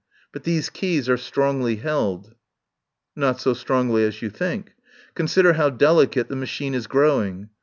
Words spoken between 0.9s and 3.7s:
are strongly held." "Not so